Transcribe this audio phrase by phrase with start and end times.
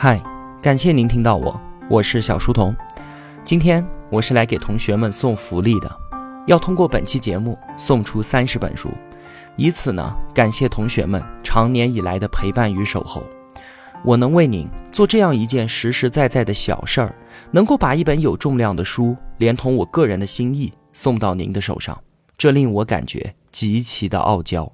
[0.00, 0.22] 嗨，
[0.62, 2.72] 感谢您听到我，我是小书童。
[3.44, 5.90] 今天我是来给同学们送福利的，
[6.46, 8.90] 要通过本期节目送出三十本书，
[9.56, 13.24] 以此呢感谢同学们长年以来的陪伴与守候。
[14.04, 17.12] 我能为您做这样一件实实在在的小事儿，
[17.50, 22.00] 能够把一本有重量的书，连同我个人的心意送到您的手上，
[22.36, 24.70] 这令我感觉极其的傲娇。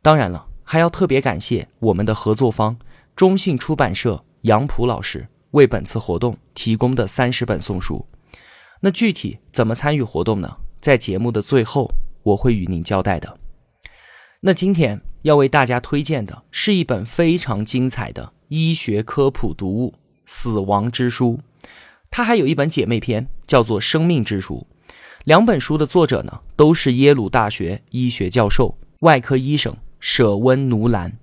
[0.00, 2.78] 当然了，还要特别感谢我们的合作方
[3.14, 8.06] 中信出版社杨浦老师为本次活动提供的三十本送书。
[8.80, 10.56] 那具体怎么参与活动呢？
[10.80, 11.90] 在节目的最后
[12.22, 13.38] 我会与您交代的。
[14.40, 19.92] 那今天要为大家推荐的是一本非常精彩的医学科普读物
[20.26, 21.40] 《死亡之书》，
[22.10, 24.66] 它还有一本姐妹篇叫做《生命之书》。
[25.24, 29.76] 两本书的作者呢都是耶鲁大学医学教授、外科医生。
[30.00, 31.18] 舍温·奴兰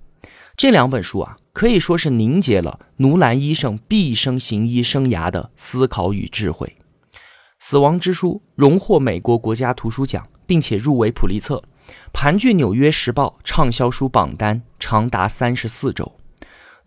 [0.58, 6.68] 这两本书啊，可以说是凝结了奴兰医生毕生行医生涯的思考与智慧。
[7.60, 11.64] 《死亡之书》荣获美国国家图书奖，并且入围普利策，
[12.12, 16.20] 盘踞《纽约时报》畅销书榜单长达三十四周。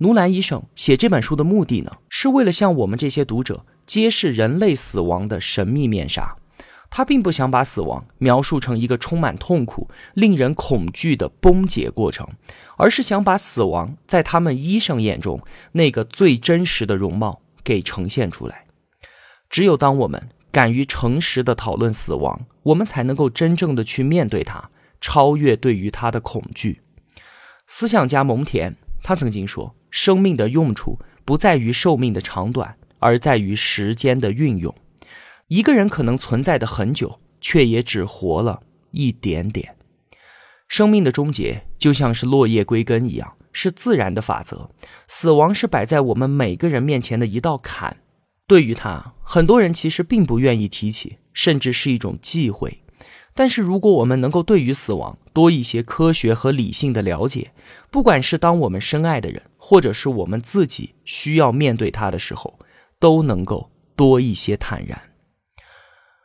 [0.01, 6.37] 奴兰医生写这本书的目的呢，是为了向我们这些读者揭示人类死亡的神秘面纱。
[6.91, 12.27] 他并不想把死亡描述成一个充满痛苦、令人恐惧的崩解过程，
[12.77, 15.41] 而是想把死亡在他们医生眼中
[15.73, 18.65] 那个最真实的容貌给呈现出来。
[19.51, 26.81] 只有当我们敢于诚实的讨论死亡，我们才能够真正的去面对它，超越对于它的恐惧。
[27.67, 34.75] 思想家蒙田他曾经说：“生命的用处不在于寿命的长短，而在于时间的运用。”
[35.49, 39.77] 一个人可能存在的很久，却也只活了一点点。
[40.69, 44.71] 生命的终结就像是落叶归根一样，是自然的法则。
[45.07, 47.97] 死亡是摆在我们每个人面前的一道坎。
[48.47, 52.83] 对于他，很多人其实并不愿意提起，甚至是一种忌讳。
[53.35, 57.53] 但是，如果我们能够对于死亡多一些科学和理性的了解，
[57.91, 62.59] 不管是当我们深爱的人，或者是我们自己需要面对他的时候，
[62.99, 65.01] 都能够多一些坦然。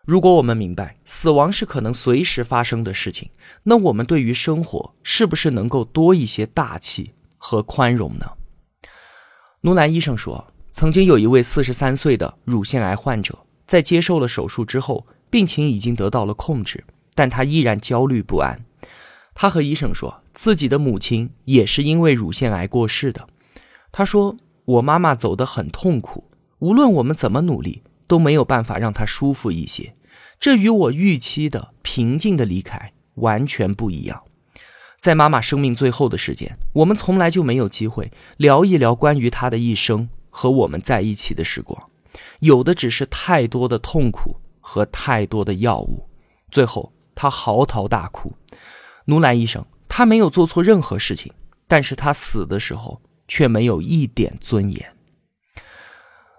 [0.06, 3.30] 如果我们明白死亡是可能随时发生的事情，
[3.64, 8.26] 那我们对于生活是不是能够多一些大气和宽容呢？
[9.62, 16.84] 奴兰医生说，曾经有一位四十三岁的乳腺癌患者，在接受了手术之后，病情已经得到了控制，
[17.16, 18.66] 但他依然焦虑不安。
[19.34, 23.26] 他和医生说，自己的母亲也是因为乳腺癌过世的。
[23.94, 29.96] 他说：“我妈妈走得很痛苦，无论我们怎么努力。”都没有办法让他舒服一些，
[30.40, 34.22] 这与我预期的平静的离开完全不一样。
[35.00, 41.90] 在妈妈生命最后的时间，我们从来就没有机会聊一聊关于她的一生和我们在一起的时光，
[42.42, 46.08] 有的只是太多的痛苦和太多的药物。
[46.52, 48.32] 最后，他嚎啕大哭。
[49.06, 51.34] 奴兰医生，他没有做错任何事情，
[51.68, 54.96] 但是他死的时候却没有一点尊严。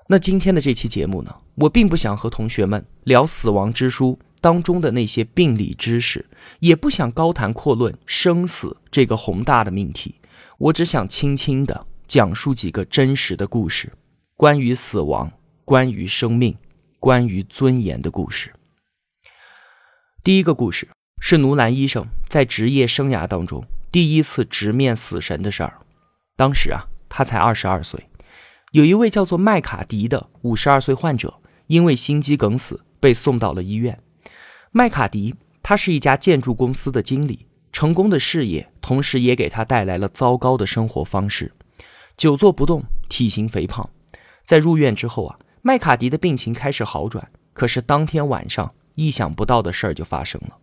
[0.07, 6.27] 那今天的这期节目呢，我并不想和同学们聊《死亡之书》当中的那些病理知识，
[6.61, 10.17] 也不想高谈阔论生死这个宏大的命题。
[10.59, 13.93] 我只想轻轻的讲述几个真实的故事，
[14.37, 15.31] 关于死亡、
[15.65, 16.57] 关于生命、
[16.99, 18.53] 关于尊严的故事。
[20.23, 20.89] 第一个故事
[21.21, 25.79] 是奴兰医生在职业生涯当中第一次直面死神的事儿。
[26.37, 28.09] 当时啊，他才二十二岁。
[28.73, 31.35] 有一位叫做麦卡迪的五十二岁患者，
[31.67, 33.99] 因为心肌梗死被送到了医院。
[34.71, 41.53] 麦卡迪他是一家建筑公司的经理，成功的事业同时也给他带来了糟糕的生活方式，
[42.17, 43.89] 久坐不动，体型肥胖。
[44.45, 47.31] 在入院之后啊，麦卡迪的病情开始好转。
[47.53, 50.59] 可是当天晚上，意想不到的事儿就发生了。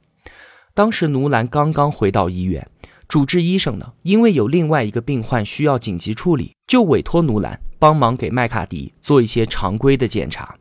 [0.73, 2.67] 当时奴兰刚刚回到医院，
[3.07, 7.59] 主治医生呢，因为有另外一个病患需要紧急处理，就委托奴兰。
[7.79, 10.55] 帮忙给麦卡迪做一些常规的检查，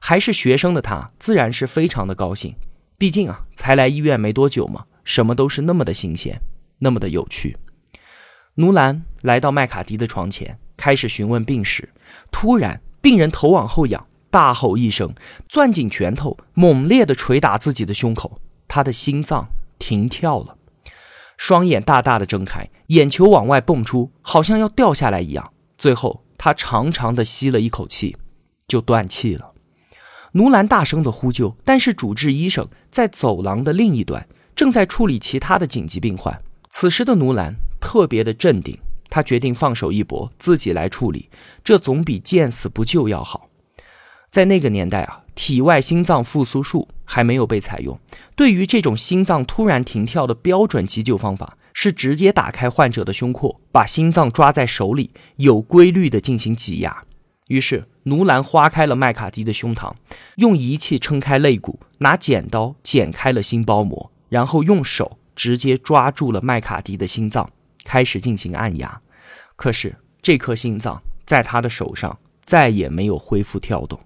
[0.00, 2.54] 还是学生的他自然是非常的高兴。
[2.96, 6.40] 毕竟啊，才来医院没多久嘛，什么都是那么的新鲜，
[6.78, 7.56] 那么的有趣。
[8.54, 11.88] 奴兰来到麦卡迪的床前，开始询问病史。
[12.30, 15.14] 突然，病人头往后仰，大吼一声，
[15.48, 18.40] 攥紧拳头，猛烈地捶打自己的胸口。
[18.66, 19.48] 他的心脏
[19.78, 20.56] 停跳了，
[21.36, 25.52] 双眼大大的睁开，眼球往外蹦出，好像要掉下来一样。
[25.76, 26.24] 最后。
[26.40, 28.16] 他长长的吸了一口气，
[28.68, 29.54] 就断气了。
[30.32, 36.40] 奴兰大声的呼救，但是主治医生在走廊的另一端，正在处理其他的紧急病患。
[36.70, 38.78] 此时的奴兰特别的镇定，
[39.08, 41.30] 他决定放手一搏，自己来处理，
[41.64, 43.48] 这总比见死不救要好。
[44.30, 47.98] 在那个年代啊，体外心脏复苏术还没有被采用。
[48.36, 57.04] 对于这种心脏突然停跳的标准急救方法是直接打开患者的胸廓，把心脏抓在手里，有规律的进行挤压。
[57.48, 59.92] 于是，奴兰划开了麦卡迪的胸膛，
[60.36, 67.50] 用仪器撑开肋骨，拿剪刀剪开了心包膜，然后用手直接抓住了麦卡迪的心脏，
[67.84, 69.00] 开始进行按压。
[69.56, 73.98] 可是，这颗心脏在他的手上再也没有恢复跳动。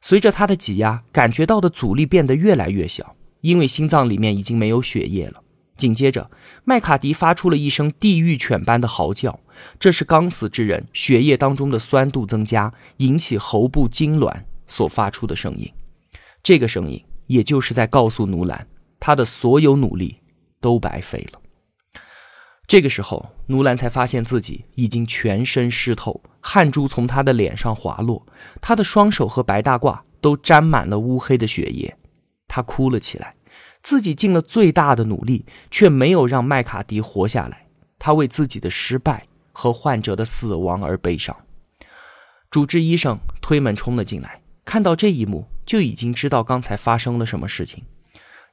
[0.00, 5.43] 随着他的挤压，感觉到的阻力变得越来越小，因为心脏里面已经没有血液了。
[5.76, 6.30] 紧接着，
[6.64, 9.40] 麦卡迪发出了一声地狱犬般的嚎叫，
[9.78, 15.70] 这是刚死之人血液当中的酸度增加，引起喉部痉挛所发出的声音。
[16.42, 18.66] 这个声音也就是在告诉奴兰，
[19.00, 20.18] 他的所有努力
[20.60, 21.40] 都白费了。
[22.66, 28.26] 这个时候，奴兰才发现自己已经全身湿透，汗珠从他的脸上滑落，
[28.60, 31.94] 他的双手和白大褂都沾满了乌黑的血液。
[32.48, 33.34] 他哭了起来，
[33.84, 37.66] 自己尽了最大的努力，却没有让麦卡迪活下来。
[37.98, 41.36] 他为自己的失败和患者的死亡而悲伤。
[42.50, 47.84] 主治医生推门冲了进来，看到这一幕，就已经知道刚才发生了什么事情。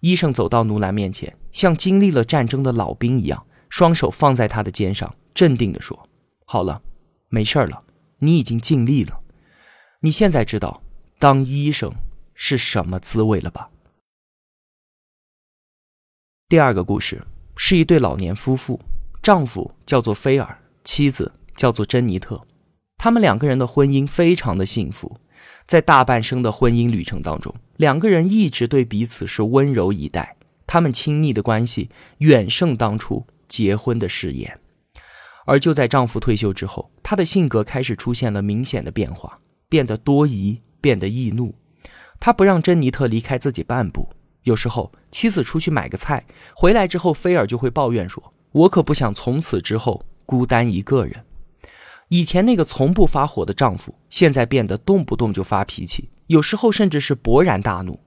[0.01, 3.45] 医生走到奴兰面前，像经历了战争的老兵一样。
[3.69, 6.09] 双手放在他的肩上，镇定地说
[6.43, 6.81] ：“好了，
[7.29, 7.83] 没事了，
[8.19, 9.21] 你已经尽力了。
[10.01, 10.81] 你现在知道
[11.17, 11.89] 当医生
[12.33, 13.69] 是什么滋味了吧？”
[16.51, 17.25] 第二个故事
[17.55, 18.77] 是一对老年夫妇，
[19.23, 22.45] 丈夫叫做菲尔，妻子叫做珍妮特。
[22.97, 25.15] 他们两个人的婚姻非常的幸福，
[25.65, 30.35] 在大半生的婚姻旅程当中，两个人一直对彼此是温柔以待，
[30.67, 33.25] 他们亲密的关系远胜当初。
[33.47, 34.59] 结婚的誓言，
[35.45, 39.39] 而就在丈夫退休之后，她的性格开始出现了明显的变化，
[39.69, 41.55] 变得多疑，变得易怒。
[42.19, 44.09] 她不让珍妮特离开自己半步。
[44.43, 51.25] 有时候，妻子出去买个菜，回来之后，菲尔就会抱怨说：“我可不想从此之后孤单一个人。”
[52.09, 57.99] 以前那个从不发火的丈夫，现在变得动不动就发脾气，有时候甚至是勃然大怒。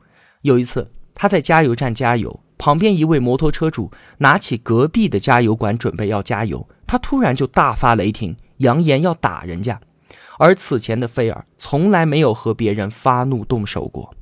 [0.42, 2.40] 有一次，他在加油站加油。
[2.56, 9.80] 旁边一位摩托车主拿起隔壁的加油管，准备要加油，他突然就大发雷霆，扬言要打人家。
[10.38, 14.14] 而此前的菲尔从来没有和别人发怒动手过。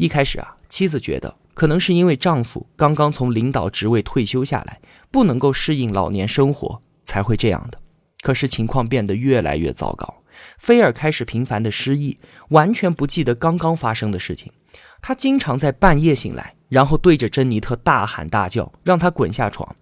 [0.00, 4.80] 一开始啊，妻子觉得可能是因为丈夫刚刚从领导职位退休下来，
[5.10, 7.78] 不能够适应老年生活，才会这样的。
[8.22, 10.22] 可是情况变得越来越糟糕，
[10.56, 12.18] 菲尔开始频繁的失忆，
[12.48, 14.50] 完全不记得刚刚发生的事情。
[15.02, 16.54] 他经常在半夜醒来。
[16.70, 19.74] 然后对着珍妮特大喊大叫，让她滚下床。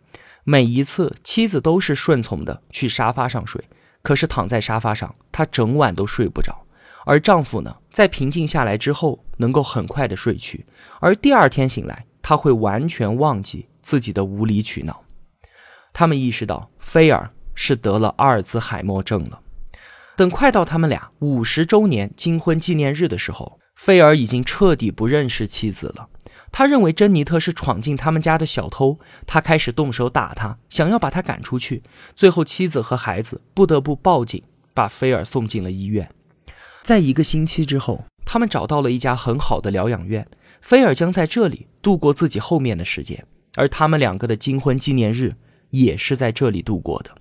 [0.43, 3.63] 每一次，妻子都是顺从的去沙发上睡。
[4.03, 6.65] 可是躺在沙发上，她整晚都睡不着。
[7.05, 10.65] 而丈夫呢，在平静下来之后，能够很快的睡去。
[11.01, 15.03] 而第二天醒来，他会完全忘记自己的无理取闹。
[15.93, 19.41] 他们意识到菲尔是得了阿尔兹海默症了。
[20.17, 26.09] 等快到他们俩五十周年金婚纪念日的时候，菲尔已经彻底不认识妻子了。
[26.53, 31.83] 他认为珍妮特是闯进他们家的小偷，他开始动手打他，想要把他赶出去。
[32.15, 34.41] 最后，妻子和孩子不得不报警，
[34.73, 36.09] 把菲尔送进了医院。
[36.89, 40.27] 在一个星期之后，他们找到了一家很好的疗养院，
[40.63, 43.27] 菲尔将在这里度过自己后面的时间，
[43.57, 45.35] 而他们两个的金婚纪念日
[45.69, 47.15] 也是在这里度过的。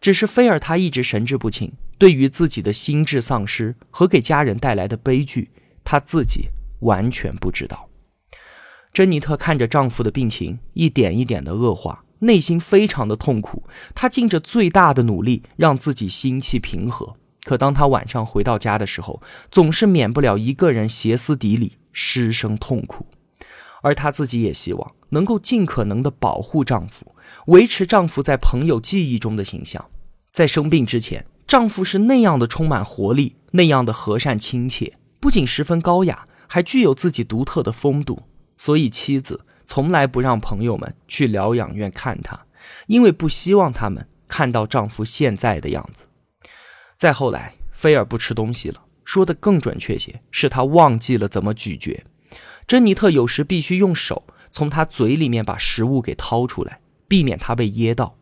[0.00, 5.50] 只是菲尔他一直神志不清，对于自己的心智丧失和给家人带来的悲剧，
[5.84, 6.48] 他自己
[6.80, 7.90] 完全不知道。
[8.90, 13.64] 珍妮特看着丈夫的病情一点一点的恶化，内心非常的痛苦。
[13.94, 23.06] 她尽着最大的努力让自己心气平和，可当她晚上回到家的时候，总是免不了一个人歇斯底里、失声痛哭。
[23.82, 27.14] 而她自己也希望能够尽可能的保护丈夫，
[27.46, 29.84] 维持丈夫在朋友记忆中的形象。
[30.32, 38.22] 在生病之前，丈夫是那样的充满活力，那样的和善亲切，不仅十分高雅，还具有自己独特的风度。
[38.56, 42.46] 所以，妻子从来不让朋友们去疗养院看他，
[42.86, 46.06] 因为不希望他们看到丈夫现在的样子。
[46.96, 52.04] 再后来，菲尔不吃东西了，说的更准确些，是他忘记了怎么咀嚼。
[52.66, 58.16] 珍妮特有时必须用手从他嘴里面把食物给掏出来，避免他被噎到。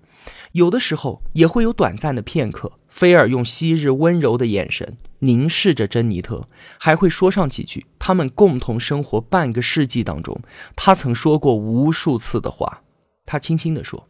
[0.53, 6.47] 有的时候也会有短暂的片刻，菲尔用昔日温柔的眼神凝视着珍妮特，
[6.79, 10.39] 还会说上几句他们共同生活半个世纪当中
[10.77, 12.83] 他曾说过无数次的话。
[13.25, 14.09] 他轻轻地说：“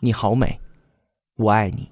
[0.00, 0.60] 你好美，
[1.36, 1.90] 我爱你。”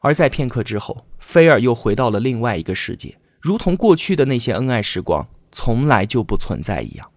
[0.00, 7.10] 而在片刻之后，菲尔又回到了另外一个世界，如同过去的那些恩爱时光从来就不存在一样。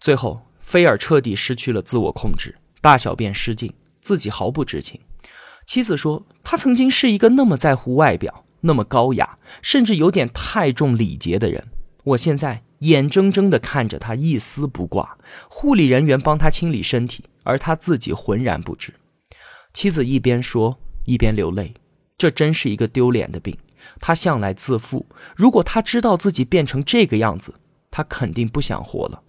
[0.00, 5.00] 最后，菲尔彻底失去了自我控制，大小便失禁，自己毫不知情。
[5.66, 11.66] 妻子说：“他曾经是一个那么在乎外表、那么高雅，甚至有点太重礼节的人。
[12.04, 15.18] 我现在眼睁睁地看着他一丝不挂，
[15.48, 18.94] 护理人员帮他清理身体，而他自己浑然不知。”
[19.74, 20.78] 妻子一边说。
[21.06, 21.72] 一边流泪，
[22.18, 23.56] 这真是一个丢脸的病。
[24.00, 27.54] 他向来自负，如果他知道自己变成这个样子，
[27.90, 29.22] 他肯定不想活了。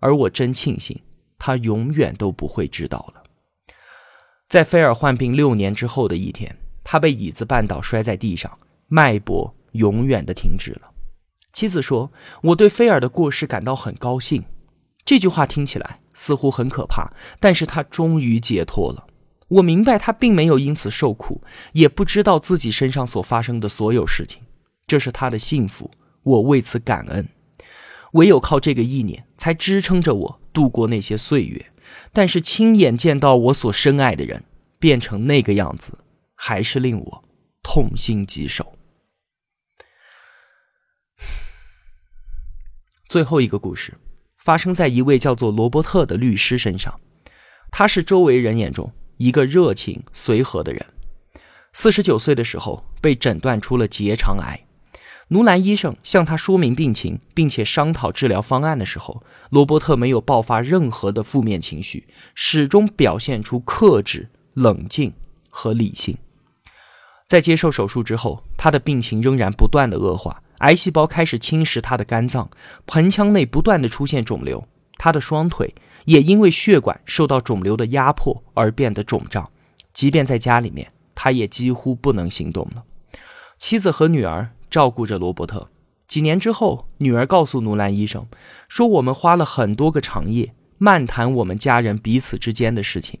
[0.00, 0.98] 而我真庆幸，
[1.38, 3.22] 他永远都不会知道了。
[4.48, 10.90] 在菲尔患病六年之后的一天，他被椅子绊倒，摔在地上，脉搏永远的停止了。
[11.52, 12.12] 妻子说
[12.42, 14.44] ：“我对菲尔的过世感到很高兴。”
[15.04, 19.06] 这句话听起来似乎很可怕，但是他终于解脱了。
[19.48, 24.42] 我明白他并没有因此受苦，也不知道自己身上所发生的所有事情，
[24.86, 25.90] 这是他的幸福，
[26.22, 27.28] 我为此感恩。
[28.12, 31.72] 唯有靠这个意念，才支撑着我度过那些岁月。
[32.12, 34.44] 但是亲眼见到我所深爱的人
[34.78, 35.98] 变成那个样子，
[36.34, 37.24] 还是令我
[37.62, 38.76] 痛心疾首。
[43.06, 43.94] 最后一个故事，
[44.38, 46.98] 发生在一位叫做罗伯特的律师身上，
[47.70, 48.92] 他是周围人眼中。
[49.16, 50.84] 一个热情随和的人，
[51.72, 54.60] 四十九岁的时候被诊断出了结肠癌。
[55.28, 65.12] 奴兰医生向他说明病情，并且商讨治疗方案的时候，罗伯特没有爆发任何的负面情绪，始终表现出克制、冷静
[65.48, 66.16] 和理性。
[67.26, 72.50] 在接受手术之后，他的病情仍然不断的恶化，癌细胞开始侵蚀他的肝脏，
[72.84, 74.68] 盆腔内不断的出现肿瘤，
[74.98, 75.74] 他的双腿。
[76.04, 79.50] 也因为血管受到肿瘤的压迫而变得肿胀，
[79.92, 82.84] 即便在家里面，他也几乎不能行动了。
[83.58, 85.68] 妻子和女儿照顾着罗伯特。
[86.06, 88.26] 几年之后，女儿告诉努兰医生
[88.68, 93.18] 说：“我们花了很多个长夜，漫谈我们家人彼此之间的事情。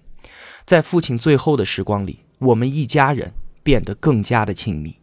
[0.66, 4.96] 在父亲最后的时光里，我们一家人变得更加的亲密。”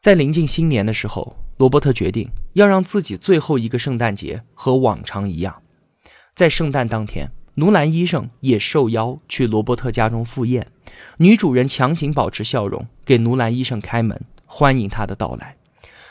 [0.00, 5.61] 在临近新年的时候，罗伯特决定要让自己最后一个圣诞节和往常一样。
[6.34, 10.66] 在圣诞当天，奴兰医生也受邀去罗伯特家中赴宴。
[11.18, 15.56] 女主人强行保持笑容，给奴兰医生开门，欢迎他的到来。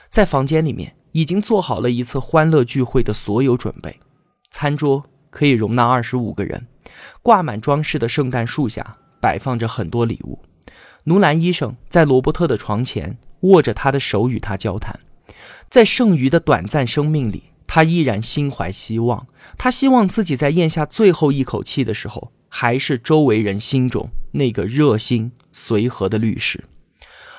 [0.10, 4.00] 在房间里面，已经做好了一次欢乐聚会的所有准备。
[4.52, 6.68] 餐桌可以容纳二十五个人，
[7.24, 10.40] 挂满装饰的圣诞树下摆放着很多礼物。
[11.06, 15.00] 奴兰医生在罗伯特的床前握着他的手，与他交谈。
[15.68, 17.46] 在剩余的短暂生命里。
[17.74, 26.66] 他依然心怀希望，他希望自己在咽下最后一口气的时候，还是周围人心中那个热心随和的律师。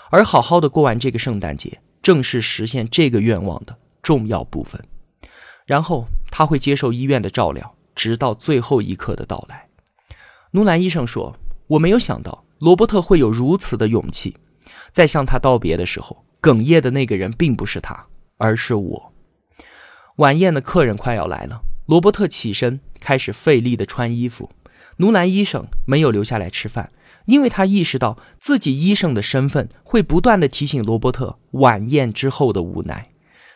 [0.09, 4.83] 而好好的过完这个圣诞节，正是实现这个愿望的重要部分。
[5.67, 9.69] 然后他会接受医院的照料，直到最后一刻的到来。
[10.53, 11.37] 努兰医生说
[11.69, 14.35] ：“我没有想到罗伯特会有如此的勇气，
[14.93, 18.07] 在向他道别的时候，哽咽的那个人并不是他，
[18.39, 19.09] 而是我。”
[20.23, 24.51] 晚宴的客人快要来了，罗伯特起身开始费力地穿衣服。
[24.99, 26.93] 奴兰医生没有留下来吃饭，
[27.25, 33.09] 因为他意识到自己医生的身份会不断地提醒罗伯特晚宴之后的无奈。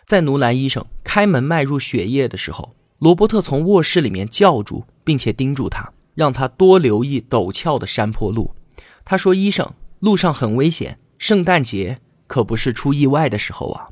[0.05, 8.57] 在奴兰医生开门迈入血液的时候，罗伯特从卧室里面叫住，并且叮嘱他，让他多留意陡峭的山坡路。
[9.05, 13.91] 他说：“医生，路上很危险，圣诞节可不是出意外的时候啊。”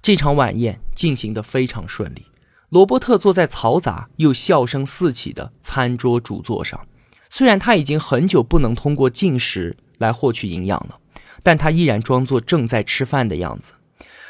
[0.00, 2.26] 这场晚宴进行得非常顺利。
[2.70, 6.86] 罗伯特坐在嘈杂又笑声四起的餐桌主座上，
[7.30, 10.98] 虽然他已经很久不能通过进食来获取营养了，
[11.42, 13.72] 但他依然装作正在吃饭的样子。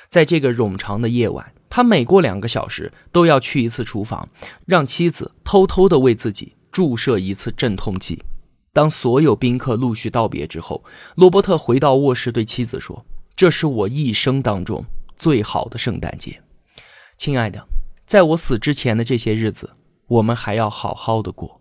[0.08, 4.28] 在这个冗长的夜晚，他每过两个小时都要去一次厨房，
[4.66, 8.22] 让妻子偷偷地为自己注射一次镇痛剂。
[8.72, 10.84] 当所有宾客陆续道别之后，
[11.16, 14.84] 罗伯特回到卧室，对妻子说：“这是我一生当中。”
[15.18, 16.40] 最好的圣诞节，
[17.16, 17.66] 亲爱的，
[18.06, 19.70] 在我死之前的这些日子，
[20.06, 21.60] 我们还要好好的过。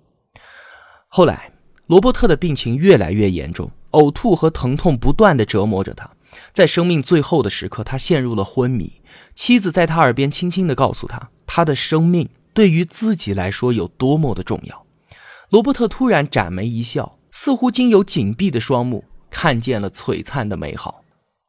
[1.07, 1.51] 后来，
[1.87, 6.07] 罗伯特的病情越来越严重，呕吐和疼痛不断的折磨着他。
[6.53, 9.01] 在生命最后的时刻，他陷入了昏迷。
[9.33, 14.85] 妻子在他耳边轻轻的告诉他，他的生命对于自己来说有多么的重要。
[15.49, 21.01] 罗伯特突然展眉一笑，似乎经由紧闭的双目看见了璀璨的美好。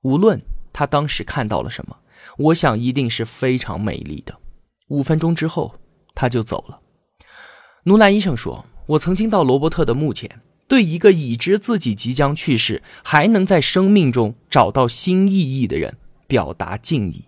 [0.02, 0.40] 无论。
[0.72, 1.96] 他当时看到了什么？
[2.38, 4.36] 我想一定是非常美丽的。
[4.88, 5.74] 五分钟之后，
[6.14, 6.80] 他就走了。
[7.84, 15.96] 奴兰医生说：“我曾经到罗伯特的墓前，对一个已知自己即将去世，还能在生命中找到新意义的人
[16.26, 17.24] 表达敬意。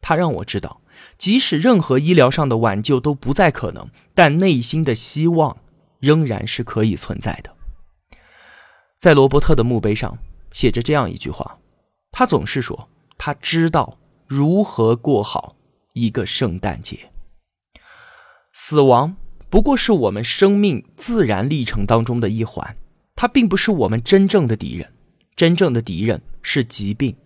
[0.00, 0.82] 他让我知道，
[1.16, 5.56] 即使任何医疗上的挽救都不再可能，但内心的希望
[6.00, 7.54] 仍然是可以存在的。
[8.98, 10.18] 在罗伯特的墓碑上
[10.52, 11.58] 写着这样一句话：
[12.16, 15.56] 他总是说，他知道如何过好
[15.94, 17.10] 一个圣诞节。
[18.52, 19.16] 死亡。
[19.50, 22.76] 不过是我们生命自然历程当中的一环，
[23.14, 24.92] 它并不是我们真正的敌人。
[25.36, 27.16] 真正的敌人是疾病，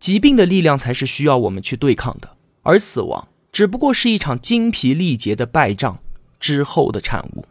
[0.00, 2.36] 疾病的力量才是需要我们去对抗的。
[2.62, 6.00] 而死亡只不过是一场精疲力竭的败仗
[6.40, 7.44] 之后的产物。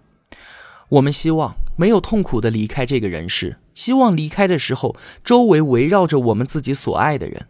[0.89, 4.93] 我们希望没有痛苦的离开这个人世，希望离开的时候
[5.23, 7.47] 周围围绕着我们自己所爱的人。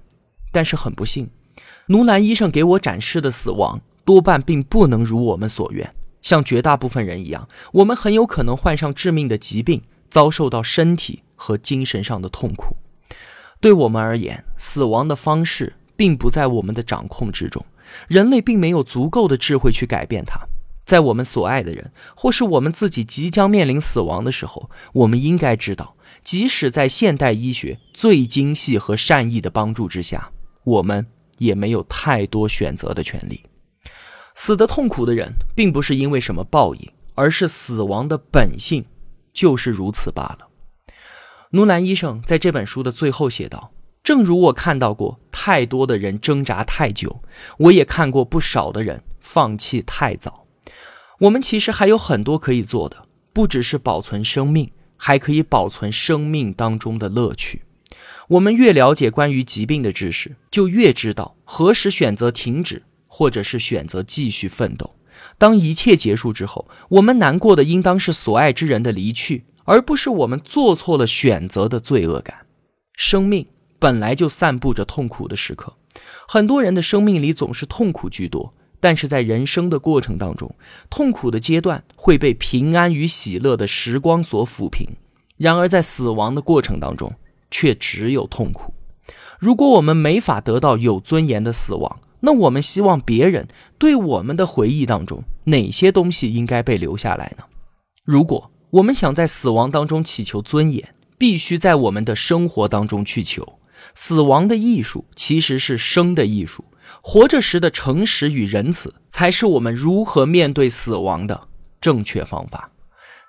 [0.51, 1.31] 但是很不幸，
[1.87, 5.91] 奴兰医生给我展示的死亡多半并不能如我们所愿。
[6.21, 9.81] 像绝大部分人一样，我们很有可能患上致命的疾病，
[10.11, 12.75] 遭受到身体和精神上的痛苦。
[13.59, 17.65] 对我们而言，死亡的方式并不在我们的掌控之中，
[18.07, 20.39] 人类并没有足够的智慧去改变它。
[20.89, 30.31] 在我们所爱的人，或是我们自己即将面临死亡的时候，我们应该知道，即使在现代医学最精细和善意的帮助之下，
[30.63, 31.05] 我们
[31.37, 33.43] 也没有太多选择的权利。
[34.33, 38.83] 死的痛苦的人，并不是因为什么报应，而是死亡的本性
[39.31, 40.47] 就是如此罢了。
[41.51, 43.71] 奴兰医生在这本书的最后写道
[44.03, 47.21] ：“正如我看到过太多的人挣扎太久，
[47.59, 50.38] 我也看过不少的人放弃太早。
[51.19, 57.61] 我们其实还有很多可以做的，不只是保存生命，还可以保存生命当中的乐趣。
[58.29, 64.95] 我们越了解关于疾病的知识，就越知道何时选择停止。”或者是选择继续奋斗。
[65.39, 72.45] 当一切结束之后，我们难过的应当是所爱之人的离去，而不是我们做错了选择的罪恶感。
[72.93, 73.47] 生命
[73.79, 75.75] 本来就散布着痛苦的时刻，
[76.27, 78.53] 很多人的生命里总是痛苦居多。
[78.79, 80.53] 但是在人生的过程当中，
[80.89, 84.87] 痛苦的阶段会被平安与喜乐的时光所抚平。
[85.37, 87.13] 然而在死亡的过程当中，
[87.49, 88.73] 却只有痛苦。
[89.39, 97.45] 如果我们没法得到有尊严的死亡，那我们希望别人对我们的回忆当中哪些东西应该被留下来呢？
[98.03, 103.59] 如果我们想在死亡当中祈求尊严，必须在我们的生活当中去求。
[103.95, 106.65] 死亡的艺术其实是生的艺术，
[107.01, 111.47] 活着时的诚实与仁慈才是我们如何面对死亡的
[111.79, 112.71] 正确方法。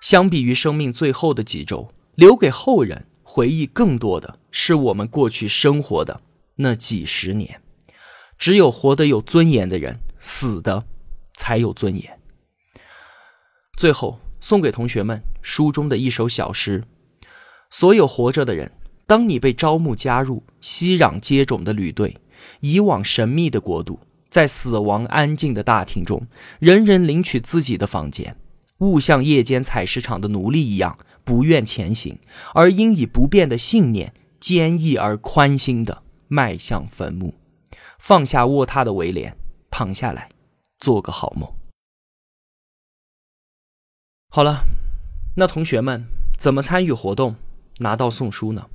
[0.00, 6.20] 相比于生命最后的几周，留给后人回忆更多的是我们过去生活的
[6.56, 7.60] 那几十年。
[8.38, 10.84] 只有活得有尊严的人，死的
[11.36, 12.18] 才有尊严。
[13.76, 16.84] 最后送给同学们书中的一首小诗：
[17.70, 18.72] 所有活着的人，
[19.06, 22.16] 当你被招募加入熙攘接踵的旅队，
[22.60, 26.26] 以往神秘的国度，在死亡安静的大厅中，
[26.58, 28.36] 人人领取自己的房间，
[28.78, 32.18] 勿像夜间采石场的奴隶一样不愿前行，
[32.54, 37.34] 而应以不变的信念，坚毅而宽心的迈向坟墓。
[37.98, 39.36] 放下卧榻的围帘，
[39.70, 40.30] 躺下来，
[40.78, 41.52] 做个好梦。
[44.30, 44.64] 好了，
[45.36, 46.06] 那同学们
[46.38, 47.36] 怎么参与活动
[47.78, 48.66] 拿到送书呢？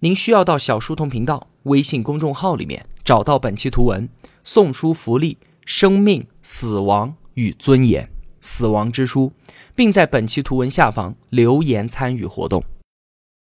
[0.00, 4.06] 您需要到小书童频道微信公众号里面找到本期图文
[4.44, 8.04] 送书福利《生命、死亡与尊严》
[8.42, 9.32] 死亡之书，
[9.74, 12.62] 并在本期图文下方留言参与活动。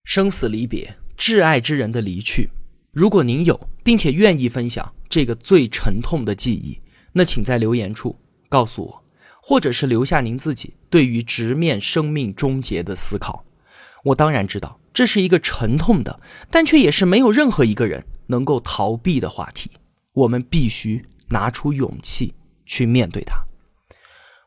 [0.05, 2.49] 生死离别，挚爱之人的离去，
[2.93, 4.95] 如果您有，并且愿意分享。
[5.11, 6.81] 这个最沉痛的记忆，
[7.13, 9.05] 那请在留言处告诉我，
[9.43, 13.45] 或者是留下您自己对于直面生命终结的思考。
[14.05, 19.71] 我当然知道这是一个沉痛的，但却也是没有任何一个人能够逃避的话题。
[20.13, 22.35] 我们必须拿出勇气
[22.67, 23.37] 去面对它。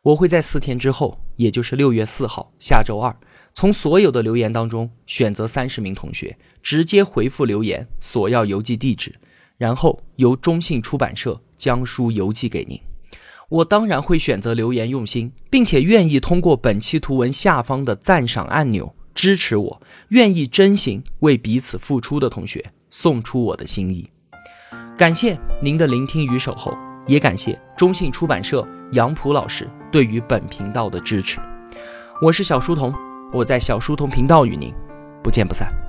[0.03, 3.15] 我会在四天之后，也就是六月四号下周二，
[3.55, 9.15] 从所有的留言当中选择三十名同学，直接回复留言索要邮寄地址。
[9.57, 12.79] 然后由中信出版社将书邮寄给您。
[13.47, 24.09] 我当然会选择留言用心，并且愿意通过本期图文下方的赞赏按钮支持我，愿意真心为彼此付出的同学送出我的心意。
[24.97, 26.73] 感谢您的聆听与守候，
[27.07, 31.37] 也感谢中信出版社杨浦老师对于本频道的支持。
[32.21, 32.95] 我是小书童，
[33.33, 34.73] 我在小书童频道与您
[35.21, 35.84] 不见不散。